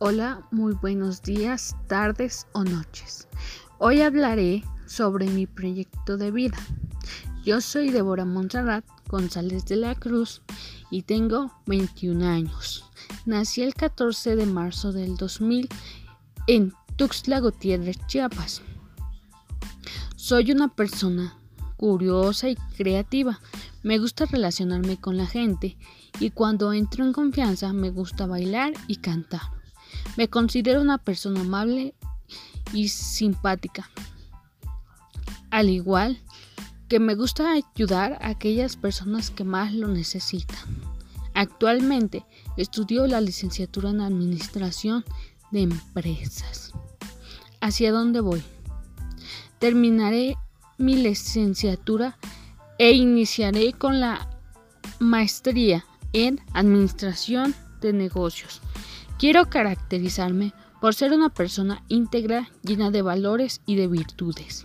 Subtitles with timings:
[0.00, 3.26] Hola, muy buenos días, tardes o noches.
[3.78, 6.56] Hoy hablaré sobre mi proyecto de vida.
[7.44, 10.40] Yo soy Débora Montserrat González de la Cruz
[10.92, 12.84] y tengo 21 años.
[13.26, 15.68] Nací el 14 de marzo del 2000
[16.46, 18.62] en Tuxtla Gutiérrez, Chiapas.
[20.14, 21.36] Soy una persona
[21.76, 23.40] curiosa y creativa.
[23.82, 25.76] Me gusta relacionarme con la gente
[26.20, 29.57] y cuando entro en confianza me gusta bailar y cantar.
[30.16, 31.94] Me considero una persona amable
[32.72, 33.90] y simpática.
[35.50, 36.20] Al igual
[36.88, 40.58] que me gusta ayudar a aquellas personas que más lo necesitan.
[41.34, 42.24] Actualmente
[42.56, 45.04] estudio la licenciatura en Administración
[45.50, 46.72] de Empresas.
[47.60, 48.42] ¿Hacia dónde voy?
[49.58, 50.36] Terminaré
[50.78, 52.16] mi licenciatura
[52.78, 54.28] e iniciaré con la
[54.98, 58.60] maestría en Administración de Negocios.
[59.18, 64.64] Quiero caracterizarme por ser una persona íntegra, llena de valores y de virtudes,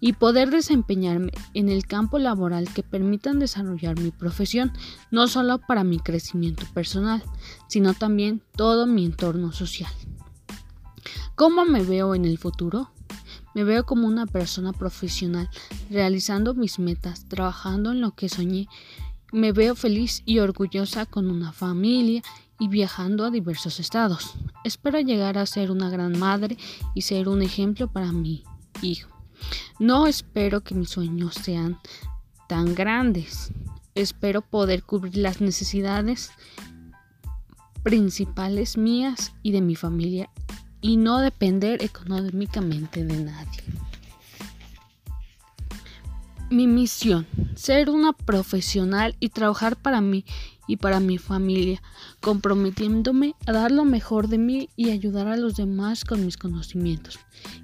[0.00, 4.70] y poder desempeñarme en el campo laboral que permitan desarrollar mi profesión,
[5.10, 7.22] no solo para mi crecimiento personal,
[7.68, 9.92] sino también todo mi entorno social.
[11.34, 12.90] ¿Cómo me veo en el futuro?
[13.54, 15.48] Me veo como una persona profesional,
[15.90, 18.68] realizando mis metas, trabajando en lo que soñé.
[19.32, 22.22] Me veo feliz y orgullosa con una familia
[22.58, 24.34] y viajando a diversos estados.
[24.64, 26.56] Espero llegar a ser una gran madre
[26.94, 28.44] y ser un ejemplo para mi
[28.82, 29.10] hijo.
[29.78, 31.78] No espero que mis sueños sean
[32.48, 33.52] tan grandes.
[33.94, 36.30] Espero poder cubrir las necesidades
[37.82, 40.30] principales mías y de mi familia
[40.80, 43.62] y no depender económicamente de nadie.
[46.50, 50.24] Mi misión, ser una profesional y trabajar para mí
[50.66, 51.82] y para mi familia,
[52.20, 57.18] comprometiéndome a dar lo mejor de mí y ayudar a los demás con mis conocimientos.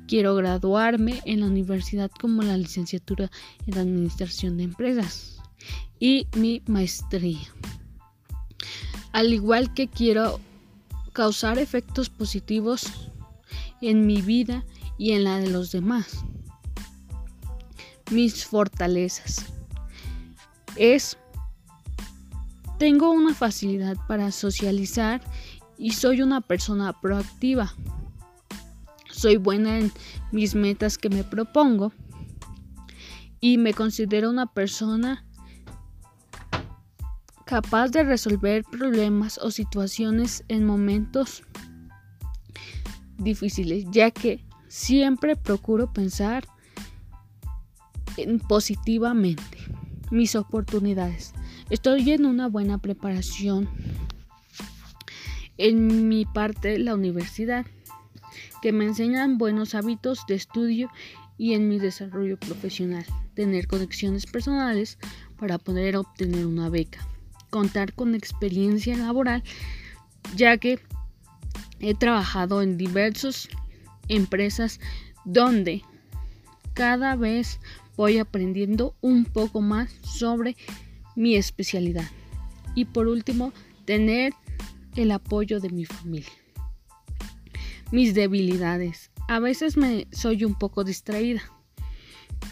[0.06, 3.30] Quiero graduarme en la universidad como la licenciatura
[3.66, 5.40] en Administración de Empresas
[5.98, 7.40] y mi maestría.
[9.12, 10.40] Al igual que quiero
[11.12, 12.86] causar efectos positivos
[13.80, 14.64] en mi vida
[14.98, 16.24] y en la de los demás.
[18.10, 19.46] Mis fortalezas.
[20.76, 21.18] Es
[22.82, 25.20] tengo una facilidad para socializar
[25.78, 27.72] y soy una persona proactiva.
[29.08, 29.92] Soy buena en
[30.32, 31.92] mis metas que me propongo
[33.38, 35.24] y me considero una persona
[37.44, 41.44] capaz de resolver problemas o situaciones en momentos
[43.16, 46.48] difíciles, ya que siempre procuro pensar
[48.16, 49.56] en positivamente
[50.10, 51.32] mis oportunidades.
[51.72, 53.66] Estoy en una buena preparación
[55.56, 57.64] en mi parte de la universidad,
[58.60, 60.90] que me enseñan buenos hábitos de estudio
[61.38, 64.98] y en mi desarrollo profesional, tener conexiones personales
[65.38, 67.08] para poder obtener una beca,
[67.48, 69.42] contar con experiencia laboral,
[70.36, 70.78] ya que
[71.80, 73.48] he trabajado en diversas
[74.08, 74.78] empresas
[75.24, 75.80] donde
[76.74, 77.60] cada vez
[77.96, 80.54] voy aprendiendo un poco más sobre
[81.16, 82.08] mi especialidad.
[82.74, 83.52] Y por último,
[83.84, 84.34] tener
[84.96, 86.32] el apoyo de mi familia.
[87.90, 89.10] Mis debilidades.
[89.28, 91.42] A veces me soy un poco distraída.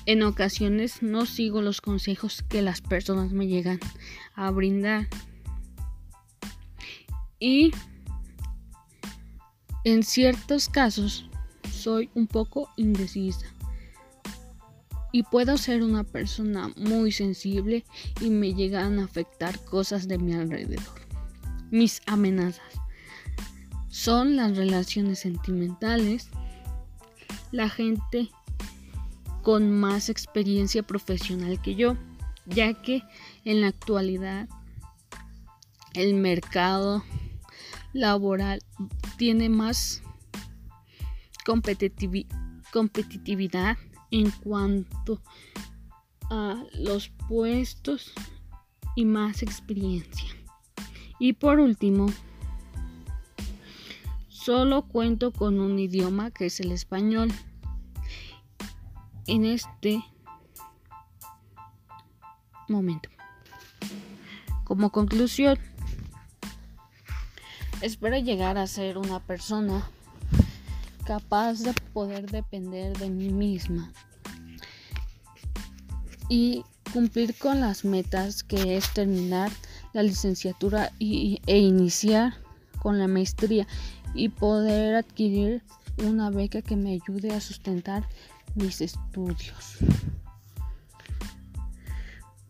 [0.06, 3.80] En ocasiones no sigo los consejos que las personas me llegan
[4.34, 5.08] a brindar.
[7.38, 7.72] Y
[9.84, 11.28] en ciertos casos
[11.70, 13.46] soy un poco indecisa
[15.12, 17.84] y puedo ser una persona muy sensible
[18.20, 20.82] y me llegan a afectar cosas de mi alrededor.
[21.70, 22.72] Mis amenazas
[23.88, 26.28] son las relaciones sentimentales,
[27.52, 28.30] la gente
[29.42, 31.96] con más experiencia profesional que yo,
[32.46, 33.02] ya que
[33.44, 34.48] en la actualidad
[35.94, 37.02] el mercado
[37.92, 38.62] laboral
[39.16, 40.02] tiene más
[41.44, 43.76] competitividad
[44.10, 45.20] en cuanto
[46.30, 48.12] a los puestos
[48.96, 50.28] y más experiencia.
[51.18, 52.06] Y por último,
[54.28, 57.30] solo cuento con un idioma que es el español.
[59.26, 60.02] En este
[62.68, 63.10] momento.
[64.64, 65.58] Como conclusión,
[67.80, 69.88] espero llegar a ser una persona
[71.10, 73.92] capaz de poder depender de mí misma
[76.28, 79.50] y cumplir con las metas que es terminar
[79.92, 82.34] la licenciatura y, e iniciar
[82.78, 83.66] con la maestría
[84.14, 85.64] y poder adquirir
[85.98, 88.08] una beca que me ayude a sustentar
[88.54, 89.78] mis estudios.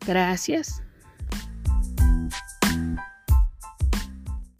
[0.06, 0.82] Gracias.